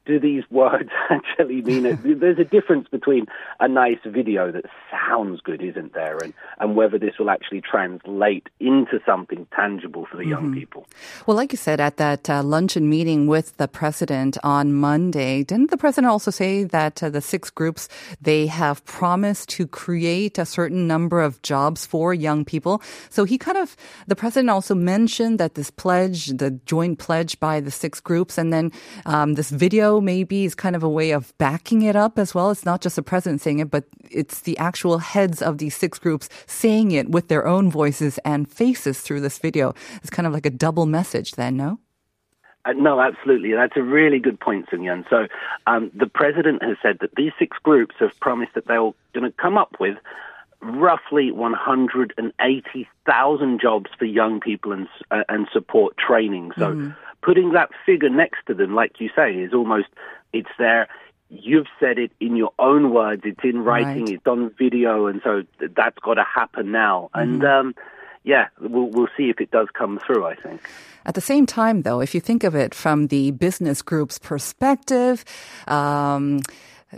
do 0.07 0.21
these 0.21 0.45
words 0.51 0.91
actually 1.11 1.63
mean 1.63 1.87
it? 1.87 1.99
There's 2.21 2.39
a 2.39 2.45
difference 2.45 2.89
between 2.89 3.27
a 3.59 3.69
nice 3.69 3.99
video 4.05 4.53
that 4.53 4.65
sounds 4.91 5.41
good, 5.41 5.63
isn't 5.63 5.95
there, 5.95 6.19
and, 6.19 6.35
and 6.59 6.77
whether 6.77 6.99
this 6.99 7.19
will 7.19 7.31
actually 7.31 7.61
translate 7.61 8.49
into 8.59 9.01
something 9.07 9.47
tangible 9.55 10.07
for 10.07 10.17
the 10.17 10.27
young 10.27 10.53
people. 10.55 10.87
Well, 11.27 11.37
like 11.37 11.53
you 11.53 11.59
said, 11.59 11.81
at 11.81 11.97
that 11.97 12.29
uh, 12.29 12.43
luncheon 12.43 12.89
meeting 12.89 13.27
with 13.27 13.57
the 13.57 13.69
president 13.69 14.37
on 14.43 14.73
Monday, 14.73 15.45
didn't 15.45 15.71
the 15.71 15.77
president 15.77 16.11
also 16.11 16.31
say 16.31 16.65
that 16.65 17.03
uh, 17.03 17.11
the 17.11 17.21
six 17.21 17.51
groups, 17.51 17.89
they 18.21 18.47
have 18.47 18.85
promised 18.85 19.49
to 19.51 19.67
create 19.67 20.39
a 20.39 20.47
certain 20.47 20.87
number 20.87 21.21
of 21.21 21.41
jobs 21.43 21.87
for 21.87 22.13
young 22.15 22.45
people? 22.45 22.83
So 23.09 23.25
he 23.25 23.39
kind 23.39 23.59
of, 23.59 23.77
the 24.07 24.17
president 24.17 24.51
also 24.51 24.75
mentioned 24.75 25.39
that 25.39 25.55
this 25.55 25.71
pledge, 25.71 26.27
the 26.27 26.51
joint 26.67 26.99
pledge 26.99 27.39
by 27.41 27.61
the 27.61 27.71
six 27.71 28.01
groups, 28.01 28.39
and 28.39 28.53
then 28.53 28.73
um, 29.07 29.35
this 29.35 29.51
video 29.51 29.70
maybe 30.01 30.45
is 30.45 30.55
kind 30.55 30.77
of 30.77 30.83
a 30.83 30.89
way 30.89 31.13
of 31.13 31.37
backing 31.39 31.83
it 31.83 31.97
up 31.97 32.19
as 32.19 32.35
well. 32.35 32.51
It's 32.51 32.65
not 32.65 32.81
just 32.81 32.97
the 32.97 33.03
president 33.03 33.41
saying 33.41 33.61
it, 33.61 33.71
but 33.71 33.85
it's 34.11 34.41
the 34.41 34.57
actual 34.59 34.99
heads 34.99 35.43
of 35.43 35.59
these 35.59 35.77
six 35.77 35.99
groups 35.99 36.29
saying 36.47 36.93
it 36.93 37.11
with 37.11 37.29
their 37.29 37.47
own 37.47 37.71
voices 37.71 38.19
and 38.25 38.51
faces 38.51 39.01
through 39.01 39.21
this 39.21 39.39
video. 39.39 39.75
It's 39.97 40.11
kind 40.11 40.27
of 40.27 40.33
like 40.33 40.47
a 40.47 40.51
double 40.51 40.87
message 40.87 41.33
then, 41.33 41.57
no? 41.57 41.79
Uh, 42.65 42.73
no, 42.73 43.01
absolutely. 43.01 43.53
That's 43.53 43.77
a 43.77 43.83
really 43.83 44.19
good 44.19 44.39
point, 44.39 44.67
Sun 44.71 44.83
Yun. 44.83 45.07
So 45.09 45.29
um, 45.67 45.91
the 45.95 46.07
president 46.07 46.63
has 46.63 46.77
said 46.83 46.99
that 47.01 47.15
these 47.17 47.33
six 47.39 47.57
groups 47.63 47.95
have 48.01 48.11
promised 48.21 48.53
that 48.55 48.67
they're 48.67 48.93
going 49.15 49.25
to 49.25 49.33
come 49.33 49.57
up 49.57 49.77
with 49.81 49.97
roughly 50.63 51.33
180,000 51.33 53.61
jobs 53.61 53.91
for 53.99 54.05
young 54.05 54.41
people 54.41 54.73
and, 54.73 54.87
uh, 55.11 55.25
and 55.29 55.49
support 55.53 55.97
training. 55.97 56.53
So 56.59 56.93
putting 57.23 57.53
that 57.53 57.71
figure 57.87 58.09
next 58.09 58.47
to 58.47 58.55
them, 58.55 58.75
like 58.75 59.01
you 59.01 59.11
say, 59.15 59.35
is 59.35 59.53
almost, 59.53 59.89
it's 60.33 60.51
there. 60.59 60.89
You've 61.29 61.69
said 61.79 61.99
it 61.99 62.11
in 62.19 62.35
your 62.35 62.53
own 62.59 62.93
words. 62.93 63.23
It's 63.25 63.45
in 63.45 63.63
writing. 63.63 64.07
Right. 64.07 64.15
It's 64.15 64.27
on 64.27 64.51
video. 64.59 65.07
And 65.07 65.21
so 65.23 65.43
th- 65.59 65.73
that's 65.77 65.99
got 66.01 66.15
to 66.15 66.25
happen 66.25 66.73
now. 66.73 67.11
And, 67.15 67.45
um, 67.45 67.75
yeah, 68.25 68.49
we'll, 68.61 68.91
we'll 68.91 69.09
see 69.17 69.31
if 69.31 69.41
it 69.41 69.51
does 69.51 69.69
come 69.73 69.99
through, 70.05 70.27
I 70.27 70.35
think. 70.35 70.61
At 71.07 71.15
the 71.15 71.21
same 71.21 71.47
time, 71.47 71.83
though, 71.83 72.01
if 72.01 72.15
you 72.15 72.21
think 72.21 72.45
of 72.45 72.55
it 72.55 72.75
from 72.75 73.07
the 73.07 73.31
business 73.31 73.81
group's 73.81 74.19
perspective, 74.19 75.25
um, 75.69 76.41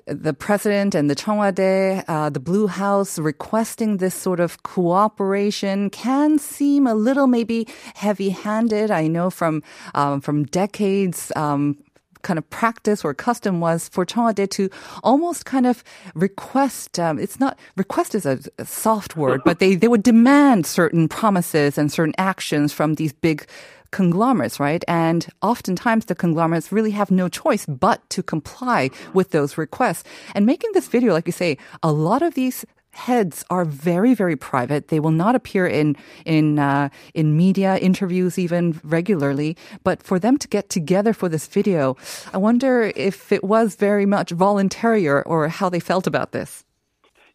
the 0.06 0.32
president 0.32 0.94
and 0.94 1.10
the 1.10 1.16
Cheongwadae, 1.16 2.04
uh, 2.08 2.30
the 2.30 2.40
Blue 2.40 2.66
House 2.66 3.18
requesting 3.18 3.98
this 3.98 4.14
sort 4.14 4.40
of 4.40 4.62
cooperation 4.62 5.90
can 5.90 6.38
seem 6.38 6.86
a 6.86 6.94
little 6.94 7.26
maybe 7.26 7.68
heavy-handed. 7.94 8.90
I 8.90 9.06
know 9.06 9.30
from 9.30 9.62
um, 9.94 10.20
from 10.20 10.44
decades. 10.44 11.30
Um, 11.36 11.78
kind 12.22 12.38
of 12.38 12.48
practice 12.50 13.04
or 13.04 13.14
custom 13.14 13.60
was 13.60 13.88
for 13.88 14.06
Cheongwadae 14.06 14.50
to 14.50 14.70
almost 15.02 15.44
kind 15.44 15.66
of 15.66 15.84
request. 16.14 16.98
Um, 16.98 17.18
it's 17.18 17.38
not 17.38 17.58
request 17.76 18.14
is 18.14 18.26
a, 18.26 18.38
a 18.58 18.64
soft 18.64 19.16
word, 19.16 19.42
but 19.44 19.58
they 19.58 19.74
they 19.74 19.88
would 19.88 20.02
demand 20.02 20.66
certain 20.66 21.08
promises 21.08 21.78
and 21.78 21.90
certain 21.92 22.14
actions 22.18 22.72
from 22.72 22.94
these 22.94 23.12
big 23.12 23.46
conglomerates, 23.92 24.58
right? 24.58 24.82
And 24.88 25.28
oftentimes 25.42 26.06
the 26.06 26.14
conglomerates 26.14 26.72
really 26.72 26.90
have 26.92 27.10
no 27.10 27.28
choice 27.28 27.64
but 27.66 28.00
to 28.10 28.22
comply 28.22 28.90
with 29.12 29.30
those 29.30 29.56
requests. 29.56 30.04
And 30.34 30.46
making 30.46 30.70
this 30.72 30.88
video, 30.88 31.12
like 31.12 31.26
you 31.26 31.32
say, 31.32 31.58
a 31.82 31.92
lot 31.92 32.22
of 32.22 32.34
these 32.34 32.64
heads 32.92 33.44
are 33.50 33.64
very 33.64 34.14
very 34.14 34.36
private. 34.36 34.88
They 34.88 35.00
will 35.00 35.10
not 35.10 35.34
appear 35.34 35.66
in 35.66 35.96
in 36.24 36.58
uh, 36.58 36.88
in 37.14 37.36
media 37.36 37.76
interviews 37.78 38.38
even 38.38 38.80
regularly. 38.84 39.56
But 39.84 40.02
for 40.02 40.18
them 40.18 40.38
to 40.38 40.48
get 40.48 40.68
together 40.68 41.12
for 41.12 41.28
this 41.28 41.46
video 41.46 41.96
i 42.32 42.38
wonder 42.38 42.92
if 42.96 43.32
it 43.32 43.44
was 43.44 43.74
very 43.76 44.06
much 44.06 44.30
voluntary 44.30 45.08
or, 45.08 45.22
or 45.22 45.48
how 45.48 45.68
they 45.68 45.80
felt 45.80 46.06
about 46.06 46.32
this 46.32 46.64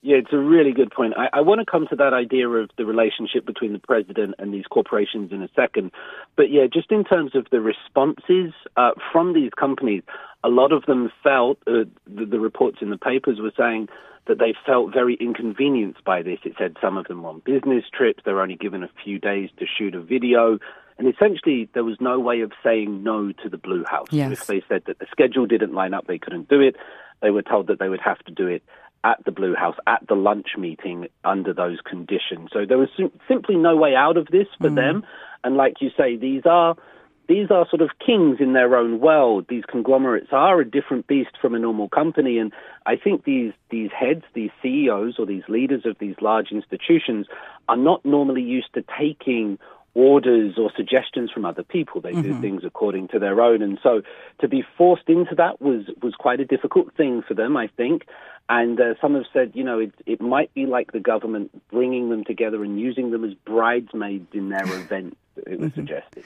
Yeah, 0.07 0.15
it's 0.19 0.31
a 0.31 0.37
really 0.37 0.71
good 0.71 0.89
point. 0.89 1.15
I, 1.17 1.39
I 1.39 1.41
want 1.41 1.59
to 1.59 1.69
come 1.69 1.85
to 1.89 1.95
that 1.97 2.13
idea 2.13 2.47
of 2.47 2.69
the 2.77 2.85
relationship 2.85 3.45
between 3.45 3.73
the 3.73 3.79
president 3.79 4.35
and 4.39 4.53
these 4.53 4.63
corporations 4.63 5.33
in 5.33 5.43
a 5.43 5.49
second. 5.53 5.91
But 6.37 6.49
yeah, 6.49 6.65
just 6.71 6.93
in 6.93 7.03
terms 7.03 7.35
of 7.35 7.45
the 7.51 7.59
responses 7.59 8.53
uh, 8.77 8.91
from 9.11 9.33
these 9.33 9.51
companies, 9.59 10.03
a 10.45 10.47
lot 10.47 10.71
of 10.71 10.85
them 10.85 11.11
felt, 11.21 11.57
uh, 11.67 11.83
the, 12.07 12.25
the 12.25 12.39
reports 12.39 12.77
in 12.79 12.89
the 12.89 12.97
papers 12.97 13.39
were 13.41 13.51
saying 13.57 13.89
that 14.27 14.39
they 14.39 14.53
felt 14.65 14.93
very 14.93 15.15
inconvenienced 15.19 16.05
by 16.05 16.21
this. 16.21 16.39
It 16.45 16.53
said 16.57 16.77
some 16.79 16.97
of 16.97 17.07
them 17.07 17.23
were 17.23 17.29
on 17.31 17.41
business 17.43 17.83
trips, 17.93 18.23
they 18.25 18.31
were 18.31 18.41
only 18.41 18.55
given 18.55 18.83
a 18.83 18.89
few 19.03 19.19
days 19.19 19.49
to 19.59 19.65
shoot 19.65 19.93
a 19.93 20.01
video. 20.01 20.57
And 20.97 21.13
essentially, 21.13 21.67
there 21.73 21.83
was 21.83 21.97
no 21.99 22.17
way 22.17 22.39
of 22.39 22.53
saying 22.63 23.03
no 23.03 23.33
to 23.43 23.49
the 23.49 23.57
Blue 23.57 23.83
House. 23.85 24.07
Yes. 24.11 24.31
If 24.31 24.47
they 24.47 24.63
said 24.69 24.83
that 24.87 24.99
the 24.99 25.07
schedule 25.11 25.47
didn't 25.47 25.73
line 25.73 25.93
up, 25.93 26.07
they 26.07 26.17
couldn't 26.17 26.47
do 26.47 26.61
it. 26.61 26.77
They 27.21 27.29
were 27.29 27.41
told 27.41 27.67
that 27.67 27.79
they 27.79 27.89
would 27.89 27.99
have 27.99 28.19
to 28.19 28.31
do 28.31 28.47
it 28.47 28.63
at 29.03 29.23
the 29.25 29.31
Blue 29.31 29.55
House 29.55 29.75
at 29.85 30.05
the 30.07 30.15
lunch 30.15 30.47
meeting 30.57 31.07
under 31.23 31.53
those 31.53 31.79
conditions. 31.87 32.49
So 32.51 32.65
there 32.67 32.77
was 32.77 32.89
sim- 32.97 33.19
simply 33.27 33.55
no 33.55 33.75
way 33.75 33.95
out 33.95 34.17
of 34.17 34.27
this 34.27 34.47
for 34.59 34.69
mm. 34.69 34.75
them. 34.75 35.03
And 35.43 35.55
like 35.55 35.75
you 35.81 35.89
say, 35.97 36.17
these 36.17 36.43
are 36.45 36.75
these 37.27 37.51
are 37.51 37.67
sort 37.69 37.81
of 37.81 37.89
kings 38.03 38.37
in 38.39 38.53
their 38.53 38.75
own 38.77 38.99
world. 38.99 39.45
These 39.49 39.65
conglomerates 39.65 40.29
are 40.31 40.61
a 40.61 40.69
different 40.69 41.07
beast 41.07 41.31
from 41.41 41.55
a 41.55 41.59
normal 41.59 41.89
company, 41.89 42.37
and 42.37 42.53
I 42.85 42.95
think 42.95 43.25
these 43.25 43.51
these 43.69 43.91
heads, 43.91 44.23
these 44.33 44.51
CEOs 44.61 45.15
or 45.19 45.25
these 45.25 45.43
leaders 45.49 45.85
of 45.85 45.97
these 45.99 46.15
large 46.21 46.51
institutions 46.51 47.27
are 47.67 47.77
not 47.77 48.05
normally 48.05 48.43
used 48.43 48.73
to 48.75 48.83
taking 48.97 49.59
orders 49.93 50.59
or 50.59 50.71
suggestions 50.77 51.31
from 51.31 51.43
other 51.43 51.63
people. 51.63 51.99
They 51.99 52.13
do 52.13 52.31
mm-hmm. 52.31 52.41
things 52.41 52.61
according 52.63 53.09
to 53.09 53.19
their 53.19 53.41
own, 53.41 53.61
and 53.61 53.77
so 53.83 54.03
to 54.39 54.47
be 54.47 54.63
forced 54.77 55.09
into 55.09 55.35
that 55.35 55.61
was 55.61 55.85
was 56.01 56.13
quite 56.15 56.39
a 56.39 56.45
difficult 56.45 56.93
thing 56.95 57.23
for 57.27 57.33
them, 57.33 57.57
I 57.57 57.67
think. 57.75 58.03
And 58.49 58.79
uh, 58.79 58.93
some 59.01 59.15
have 59.15 59.25
said, 59.33 59.51
you 59.55 59.63
know, 59.63 59.79
it 59.79 59.93
it 60.05 60.21
might 60.21 60.53
be 60.53 60.65
like 60.65 60.93
the 60.93 60.99
government 60.99 61.51
bringing 61.69 62.09
them 62.09 62.23
together 62.23 62.63
and 62.63 62.79
using 62.79 63.11
them 63.11 63.25
as 63.25 63.33
bridesmaids 63.33 64.29
in 64.33 64.49
their 64.49 64.65
event. 64.81 65.17
It 65.45 65.59
was 65.59 65.73
suggested. 65.73 66.23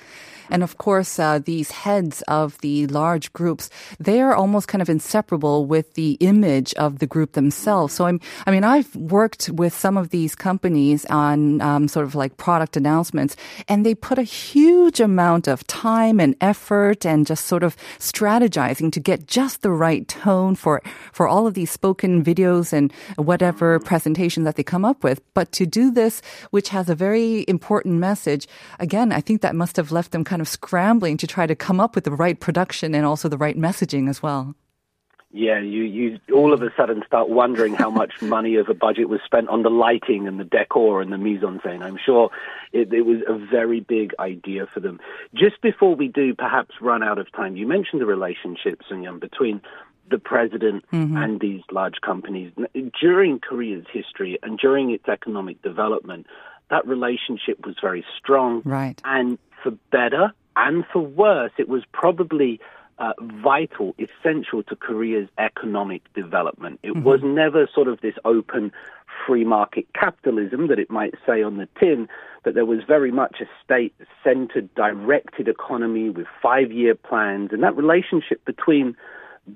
And 0.49 0.63
of 0.63 0.77
course, 0.77 1.17
uh, 1.19 1.39
these 1.39 1.71
heads 1.71 2.21
of 2.23 2.57
the 2.59 2.87
large 2.87 3.31
groups, 3.33 3.69
they 3.99 4.21
are 4.21 4.35
almost 4.35 4.67
kind 4.67 4.81
of 4.81 4.89
inseparable 4.89 5.65
with 5.65 5.93
the 5.93 6.17
image 6.19 6.73
of 6.75 6.99
the 6.99 7.07
group 7.07 7.33
themselves. 7.33 7.93
So 7.93 8.05
I'm, 8.05 8.19
I 8.45 8.51
mean, 8.51 8.63
I've 8.63 8.93
worked 8.95 9.49
with 9.49 9.73
some 9.73 9.97
of 9.97 10.09
these 10.09 10.35
companies 10.35 11.05
on 11.05 11.61
um, 11.61 11.87
sort 11.87 12.05
of 12.05 12.15
like 12.15 12.37
product 12.37 12.75
announcements, 12.75 13.35
and 13.67 13.85
they 13.85 13.95
put 13.95 14.17
a 14.17 14.23
huge 14.23 14.99
amount 14.99 15.47
of 15.47 15.65
time 15.67 16.19
and 16.19 16.35
effort 16.41 17.05
and 17.05 17.25
just 17.25 17.45
sort 17.45 17.63
of 17.63 17.77
strategizing 17.99 18.91
to 18.91 18.99
get 18.99 19.27
just 19.27 19.61
the 19.61 19.71
right 19.71 20.07
tone 20.07 20.55
for 20.55 20.81
for 21.13 21.27
all 21.27 21.47
of 21.47 21.53
these 21.53 21.71
spoken 21.71 22.10
videos 22.19 22.73
and 22.73 22.91
whatever 23.15 23.79
presentation 23.79 24.43
that 24.43 24.55
they 24.55 24.63
come 24.63 24.83
up 24.83 25.03
with. 25.03 25.21
But 25.33 25.51
to 25.53 25.65
do 25.65 25.91
this, 25.91 26.21
which 26.51 26.69
has 26.69 26.89
a 26.89 26.95
very 26.95 27.45
important 27.47 27.99
message, 27.99 28.47
again, 28.79 29.11
I 29.11 29.21
think 29.21 29.41
that 29.41 29.55
must 29.55 29.77
have 29.77 29.91
left 29.91 30.11
them 30.11 30.23
kind 30.23 30.41
of 30.41 30.47
scrambling 30.47 31.17
to 31.17 31.27
try 31.27 31.47
to 31.47 31.55
come 31.55 31.79
up 31.79 31.95
with 31.95 32.03
the 32.03 32.11
right 32.11 32.39
production 32.39 32.93
and 32.93 33.05
also 33.05 33.29
the 33.29 33.37
right 33.37 33.57
messaging 33.57 34.09
as 34.09 34.21
well. 34.21 34.55
Yeah, 35.33 35.61
you, 35.61 35.83
you 35.83 36.19
all 36.35 36.51
of 36.51 36.61
a 36.61 36.73
sudden 36.75 37.03
start 37.07 37.29
wondering 37.29 37.73
how 37.73 37.89
much 37.89 38.11
money 38.21 38.55
of 38.55 38.67
a 38.67 38.73
budget 38.73 39.07
was 39.07 39.21
spent 39.25 39.47
on 39.47 39.63
the 39.63 39.69
lighting 39.69 40.27
and 40.27 40.39
the 40.39 40.43
decor 40.43 41.01
and 41.01 41.11
the 41.11 41.17
mise 41.17 41.41
en 41.41 41.59
scène. 41.59 41.81
I'm 41.81 41.97
sure 41.97 42.31
it, 42.73 42.91
it 42.93 43.03
was 43.03 43.19
a 43.27 43.37
very 43.37 43.79
big 43.79 44.13
idea 44.19 44.67
for 44.67 44.81
them. 44.81 44.99
Just 45.33 45.61
before 45.61 45.95
we 45.95 46.09
do 46.09 46.35
perhaps 46.35 46.75
run 46.81 47.01
out 47.01 47.17
of 47.17 47.31
time, 47.31 47.55
you 47.55 47.65
mentioned 47.65 48.01
the 48.01 48.05
relationship, 48.05 48.81
Sun 48.89 49.19
between 49.19 49.61
the 50.11 50.19
president 50.19 50.85
and 50.91 51.39
these 51.39 51.61
large 51.71 52.01
companies. 52.01 52.51
During 52.99 53.39
Korea's 53.39 53.85
history 53.91 54.37
and 54.43 54.59
during 54.59 54.91
its 54.91 55.07
economic 55.07 55.61
development, 55.61 56.27
that 56.69 56.85
relationship 56.87 57.65
was 57.65 57.75
very 57.81 58.05
strong. 58.17 58.61
Right. 58.63 59.01
And 59.03 59.37
for 59.63 59.71
better 59.91 60.33
and 60.55 60.85
for 60.91 60.99
worse, 61.01 61.51
it 61.57 61.69
was 61.69 61.83
probably 61.93 62.59
uh, 62.99 63.13
vital, 63.41 63.95
essential 63.97 64.61
to 64.63 64.75
Korea's 64.75 65.27
economic 65.37 66.01
development. 66.13 66.79
It 66.83 66.97
was 66.97 67.21
never 67.23 67.67
sort 67.73 67.87
of 67.87 67.99
this 68.01 68.13
open 68.25 68.71
free 69.25 69.43
market 69.43 69.87
capitalism 69.93 70.67
that 70.67 70.79
it 70.79 70.89
might 70.89 71.15
say 71.25 71.41
on 71.41 71.57
the 71.57 71.67
tin, 71.79 72.07
but 72.43 72.53
there 72.53 72.65
was 72.65 72.79
very 72.87 73.11
much 73.11 73.37
a 73.41 73.45
state 73.63 73.93
centered, 74.23 74.73
directed 74.75 75.47
economy 75.47 76.09
with 76.09 76.27
five 76.41 76.71
year 76.71 76.95
plans. 76.95 77.49
And 77.51 77.63
that 77.63 77.75
relationship 77.75 78.43
between 78.45 78.95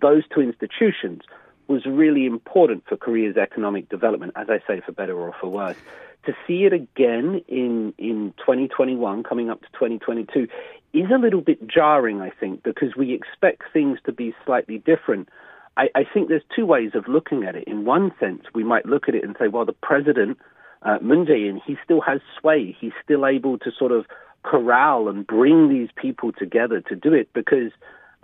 those 0.02 0.24
two 0.34 0.42
institutions 0.42 1.22
was 1.68 1.86
really 1.86 2.26
important 2.26 2.84
for 2.88 2.96
Korea's 2.96 3.38
economic 3.38 3.90
development, 3.90 4.34
as 4.36 4.48
I 4.50 4.60
say, 4.68 4.82
for 4.86 4.92
better 4.92 5.18
or 5.18 5.34
for 5.40 5.48
worse. 5.48 5.78
To 6.26 6.34
see 6.48 6.66
it 6.66 6.74
again 6.74 7.42
in, 7.48 7.94
in 7.98 8.34
2021, 8.38 9.24
coming 9.24 9.50
up 9.50 9.62
to 9.62 9.68
2022, 9.74 10.48
is 10.94 11.12
a 11.14 11.18
little 11.18 11.42
bit 11.42 11.68
jarring, 11.68 12.22
I 12.22 12.30
think, 12.30 12.64
because 12.64 12.96
we 12.96 13.14
expect 13.14 13.64
things 13.74 14.00
to 14.06 14.12
be 14.12 14.34
slightly 14.46 14.78
different. 14.78 15.30
I, 15.78 15.90
I 15.94 16.04
think 16.12 16.30
there's 16.30 16.44
two 16.56 16.66
ways 16.66 16.92
of 16.94 17.08
looking 17.08 17.44
at 17.44 17.56
it. 17.56 17.66
In 17.68 17.86
one 17.86 18.12
sense, 18.20 18.44
we 18.54 18.64
might 18.64 18.86
look 18.86 19.08
at 19.08 19.16
it 19.16 19.24
and 19.24 19.36
say, 19.40 19.48
well, 19.48 19.66
the 19.66 19.74
president, 19.74 20.38
uh, 20.84 20.98
Moon 21.02 21.26
Jae-in, 21.26 21.62
he 21.66 21.78
still 21.84 22.02
has 22.02 22.22
sway. 22.40 22.76
He's 22.80 22.94
still 23.04 23.26
able 23.26 23.58
to 23.60 23.72
sort 23.78 23.92
of 23.92 24.06
corral 24.44 25.10
and 25.10 25.26
bring 25.26 25.70
these 25.70 25.90
people 25.96 26.32
together 26.32 26.80
to 26.80 26.96
do 26.96 27.14
it 27.14 27.30
because 27.34 27.72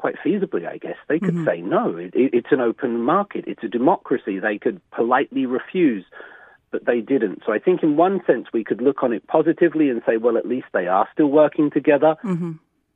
quite 0.02 0.16
feasibly, 0.26 0.68
I 0.68 0.78
guess, 0.78 0.98
they 1.08 1.20
could 1.20 1.36
mm-hmm. 1.36 1.46
say 1.46 1.62
no. 1.62 1.96
It, 1.96 2.14
it, 2.16 2.34
it's 2.34 2.52
an 2.52 2.60
open 2.60 3.02
market. 3.02 3.46
It's 3.48 3.64
a 3.64 3.68
democracy. 3.68 4.40
They 4.40 4.58
could 4.58 4.82
politely 4.90 5.46
refuse, 5.46 6.04
but 6.72 6.86
they 6.86 7.02
didn't. 7.02 7.44
So 7.46 7.54
I 7.54 7.60
think 7.60 7.84
in 7.84 7.98
one 7.98 8.22
sense 8.26 8.48
we 8.52 8.64
could 8.64 8.82
look 8.82 9.04
on 9.04 9.14
it 9.14 9.28
positively 9.28 9.90
and 9.90 10.02
say, 10.04 10.18
well, 10.18 10.38
at 10.38 10.48
least 10.48 10.66
they 10.74 10.88
are 10.88 11.08
still 11.14 11.28
working 11.28 11.70
together. 11.70 12.16
Mm-hmm. 12.24 12.54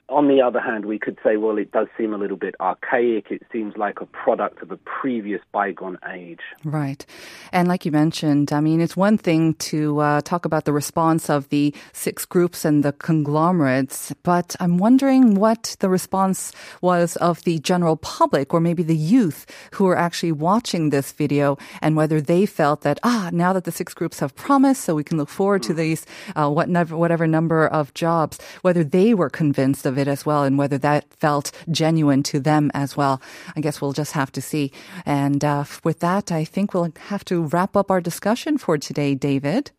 On 0.08 0.28
the 0.28 0.40
other 0.40 0.60
hand, 0.60 0.86
we 0.86 1.00
could 1.00 1.18
say, 1.24 1.36
well, 1.36 1.58
it 1.58 1.72
does 1.72 1.88
seem 1.98 2.14
a 2.14 2.18
little 2.18 2.38
bit 2.38 2.54
archaic. 2.60 3.32
It 3.32 3.42
seems 3.52 3.76
like 3.76 4.02
a 4.02 4.06
product 4.06 4.62
of 4.62 4.70
a 4.70 4.78
previous 4.78 5.42
bygone 5.52 5.98
age. 6.08 6.42
Right. 6.64 7.04
And 7.52 7.68
like 7.68 7.86
you 7.86 7.92
mentioned, 7.92 8.54
I 8.54 8.60
mean, 8.60 8.82
it's 8.82 8.96
one 8.96 9.18
thing 9.18 9.56
to 9.56 10.00
uh, 10.00 10.22
talk 10.22 10.46
about 10.46 10.66
the 10.66 10.74
response 10.74 11.28
of 11.28 11.50
the 11.50 11.74
six 11.92 12.24
groups 12.24 12.66
and 12.66 12.84
the 12.84 12.92
conglomerates, 12.92 14.14
but 14.22 14.56
I'm 14.60 14.78
wondering 14.78 15.34
what 15.36 15.76
the 15.80 15.90
response 15.90 16.52
was 16.82 17.16
of 17.16 17.44
the 17.44 17.58
general 17.58 17.98
public 17.98 18.54
or 18.54 18.60
maybe 18.60 18.84
the 18.84 18.96
youth 18.96 19.48
who 19.72 19.88
are 19.88 19.98
actually 19.98 20.34
watching 20.34 20.92
this 20.92 21.14
video 21.14 21.58
and 21.82 21.96
whether 21.96 22.22
they 22.22 22.46
felt 22.46 22.82
that, 22.82 23.00
ah, 23.04 23.32
now 23.34 23.54
that 23.54 23.64
the 23.64 23.72
six 23.72 23.96
groups 23.96 24.20
have 24.20 24.36
promised, 24.36 24.84
so 24.84 24.94
we 24.94 25.04
can 25.04 25.18
look 25.18 25.30
forward 25.30 25.64
to 25.64 25.74
these, 25.74 26.06
uh, 26.36 26.48
what, 26.48 26.70
whatever 26.92 27.26
number 27.26 27.66
of 27.66 27.92
jobs, 27.96 28.38
whether 28.62 28.84
they 28.84 29.16
were 29.16 29.32
convinced 29.32 29.88
of 29.88 29.95
it 29.98 30.08
as 30.08 30.26
well 30.26 30.44
and 30.44 30.58
whether 30.58 30.78
that 30.78 31.06
felt 31.14 31.52
genuine 31.70 32.24
to 32.24 32.40
them 32.40 32.72
as 32.74 32.96
well. 32.98 33.22
I 33.56 33.62
guess 33.62 33.82
we'll 33.82 33.94
just 33.94 34.14
have 34.14 34.32
to 34.34 34.42
see. 34.42 34.72
And 35.06 35.44
uh, 35.44 35.66
with 35.84 36.00
that, 36.00 36.32
I 36.32 36.44
think 36.44 36.74
we'll 36.74 36.92
have 37.08 37.26
to 37.26 37.44
wrap 37.44 37.76
up 37.76 37.92
our 37.92 38.02
discussion 38.02 38.58
for 38.58 38.78
today, 38.78 39.16
David. 39.16 39.72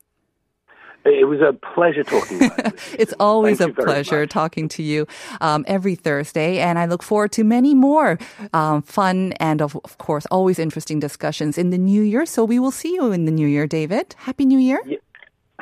It 1.07 1.29
was 1.29 1.41
a 1.41 1.53
pleasure 1.53 2.03
talking. 2.03 2.51
It's 2.99 3.15
always 3.21 3.59
Thank 3.59 3.79
a 3.79 3.83
pleasure 3.83 4.21
much. 4.21 4.31
talking 4.31 4.69
to 4.71 4.83
you 4.83 5.07
um, 5.41 5.65
every 5.69 5.95
Thursday, 5.95 6.59
and 6.59 6.79
I 6.79 6.87
look 6.87 7.03
forward 7.03 7.33
to 7.33 7.45
many 7.45 7.75
more 7.75 8.19
um, 8.53 8.83
fun 8.83 9.33
and, 9.39 9.63
of, 9.63 9.77
of 9.85 9.99
course, 9.99 10.27
always 10.31 10.59
interesting 10.59 10.99
discussions 10.99 11.59
in 11.59 11.71
the 11.71 11.79
new 11.79 12.03
year. 12.03 12.27
So 12.27 12.45
we 12.45 12.59
will 12.59 12.71
see 12.71 12.95
you 12.95 13.13
in 13.13 13.25
the 13.25 13.31
new 13.31 13.47
year, 13.47 13.67
David. 13.67 14.15
Happy 14.19 14.45
New 14.45 14.59
Year. 14.59 14.81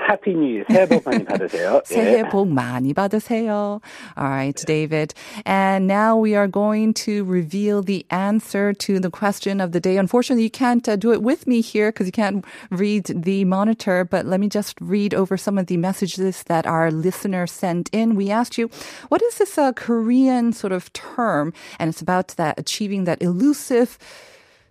Happy 0.09 0.33
New 0.33 0.47
Year. 0.47 0.65
새해 0.67 0.88
복 0.88 1.05
많이 1.05 1.23
받으세요. 1.23 1.81
새해 1.85 2.19
예. 2.19 2.23
복 2.23 2.47
많이 2.47 2.93
받으세요. 2.93 3.79
All 4.17 4.27
right, 4.27 4.59
David. 4.65 5.13
And 5.45 5.88
now 5.88 6.17
we 6.17 6.35
are 6.35 6.47
going 6.47 6.93
to 7.05 7.23
reveal 7.25 7.83
the 7.83 8.05
answer 8.09 8.73
to 8.73 8.99
the 8.99 9.11
question 9.11 9.61
of 9.61 9.71
the 9.71 9.79
day. 9.79 9.97
Unfortunately, 9.97 10.43
you 10.43 10.49
can't 10.49 10.88
uh, 10.89 10.95
do 10.95 11.11
it 11.11 11.21
with 11.21 11.45
me 11.45 11.61
here 11.61 11.91
because 11.91 12.07
you 12.07 12.11
can't 12.11 12.43
read 12.71 13.05
the 13.05 13.45
monitor, 13.45 14.03
but 14.03 14.25
let 14.25 14.39
me 14.39 14.49
just 14.49 14.79
read 14.81 15.13
over 15.13 15.38
some 15.38 15.59
of 15.59 15.67
the 15.67 15.77
messages 15.77 16.41
that 16.43 16.65
our 16.65 16.89
listener 16.89 17.45
sent 17.45 17.89
in. 17.91 18.15
We 18.15 18.31
asked 18.31 18.57
you, 18.57 18.69
what 19.09 19.21
is 19.21 19.38
this 19.38 19.59
uh, 19.59 19.73
Korean 19.73 20.53
sort 20.53 20.73
of 20.73 20.91
term? 20.93 21.53
And 21.77 21.89
it's 21.89 22.01
about 22.01 22.29
that 22.38 22.57
achieving 22.57 23.03
that 23.03 23.21
elusive 23.21 23.99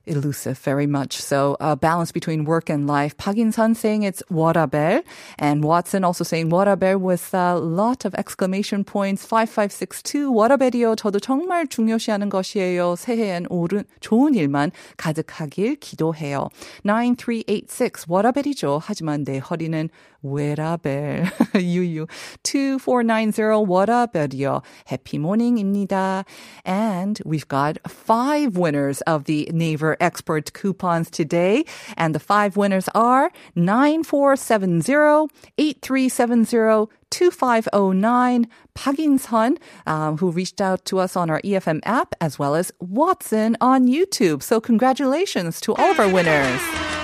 elusive 0.09 0.59
very 0.59 0.87
much. 0.87 1.21
So 1.21 1.57
a 1.61 1.77
balance 1.77 2.13
between 2.13 2.45
work 2.45 2.71
and 2.71 2.87
life. 2.89 3.17
Park 3.17 3.37
In-sun 3.37 3.75
saying 3.75 4.03
it's 4.03 4.23
워라벨 4.31 5.03
and 5.39 5.63
Watson 5.63 6.05
also 6.05 6.25
saying 6.25 6.51
워라벨 6.51 7.01
with 7.01 7.35
a 7.35 7.57
lot 7.59 8.05
of 8.05 8.15
exclamation 8.15 8.85
points. 8.85 9.27
5562 9.27 10.33
워라벨이요. 10.33 10.97
저도 10.97 11.21
정말 11.21 11.67
중요시하는 11.67 12.31
것이에요. 12.31 12.97
새해엔 12.97 13.47
옳은 13.51 13.85
좋은 14.01 14.35
일만 14.35 14.73
가득하길 14.97 15.77
기도해요. 15.77 16.49
9386 16.85 18.09
워라벨이죠. 18.09 18.81
하지만 18.83 19.25
내 19.25 19.39
허리는 19.39 19.89
what 20.24 20.58
up, 20.58 20.86
eh? 20.86 21.26
유유 21.54 22.08
2490 22.44 23.66
What 23.66 23.90
up, 23.90 24.16
Elio? 24.16 24.64
Happy 24.86 25.20
morning입니다. 25.20 26.26
And 26.64 27.22
we've 27.26 27.48
got 27.48 27.78
five 27.90 28.56
winners 28.56 29.02
of 29.02 29.26
the 29.26 29.50
Naver 29.54 29.98
Expert 30.00 30.54
coupons 30.54 31.10
today, 31.12 31.66
and 31.98 32.16
the 32.16 32.20
five 32.20 32.56
winners 32.56 32.88
are 32.96 33.32
9470 33.56 35.28
8370 35.58 36.90
2509 37.10 38.48
Park 38.74 39.00
In-sun, 39.00 39.58
um, 39.86 40.14
uh, 40.14 40.16
who 40.16 40.32
reached 40.32 40.62
out 40.62 40.86
to 40.86 41.00
us 41.00 41.18
on 41.18 41.30
our 41.30 41.42
EFM 41.42 41.82
app, 41.84 42.16
as 42.22 42.40
well 42.40 42.56
as 42.56 42.72
Watson 42.80 43.58
on 43.60 43.88
YouTube. 43.88 44.42
So, 44.42 44.62
congratulations 44.62 45.60
to 45.62 45.76
all 45.76 45.92
of 45.92 46.00
our 46.00 46.10
winners. 46.10 47.03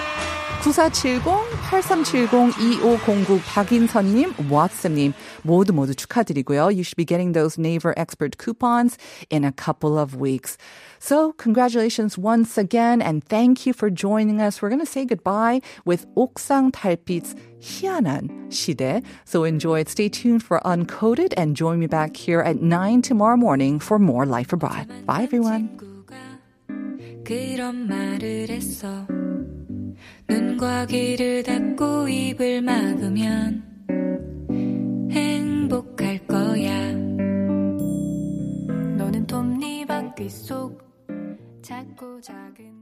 9470-8370-2509 0.64 3.40
박인선님, 3.44 4.32
왓슨님 4.48 5.12
모두 5.42 5.72
모두 5.72 5.94
축하드리고요. 5.94 6.72
You 6.72 6.82
should 6.82 6.96
be 6.96 7.04
getting 7.04 7.32
those 7.32 7.58
Naver 7.58 7.92
Expert 7.98 8.38
coupons 8.38 8.96
in 9.30 9.44
a 9.44 9.52
couple 9.52 9.98
of 9.98 10.16
weeks. 10.16 10.56
So 10.98 11.34
congratulations 11.36 12.16
once 12.16 12.56
again 12.56 13.02
and 13.02 13.22
thank 13.22 13.66
you 13.66 13.74
for 13.74 13.90
joining 13.90 14.40
us. 14.40 14.62
We're 14.62 14.70
going 14.70 14.80
to 14.80 14.86
say 14.86 15.04
goodbye 15.04 15.60
with 15.84 16.06
옥상 16.16 16.72
달빛 16.72 17.34
희한한 17.60 18.48
시대. 18.48 19.02
So 19.26 19.44
enjoy 19.44 19.80
it. 19.80 19.90
Stay 19.90 20.08
tuned 20.08 20.42
for 20.42 20.60
Uncoded 20.64 21.34
and 21.36 21.54
join 21.54 21.78
me 21.78 21.86
back 21.86 22.16
here 22.16 22.40
at 22.40 22.62
9 22.62 23.02
tomorrow 23.02 23.36
morning 23.36 23.78
for 23.78 23.98
more 23.98 24.24
Life 24.24 24.54
Abroad. 24.54 24.88
Bye 25.04 25.24
everyone. 25.24 25.68
눈과 30.27 30.85
귀를 30.87 31.43
닫고 31.43 32.07
입을 32.07 32.61
막으면 32.61 33.63
행복할 35.11 36.25
거야. 36.27 36.91
너는 38.97 39.25
톱니 39.27 39.85
바퀴 39.85 40.29
속 40.29 40.79
작고 41.61 42.21
작은 42.21 42.78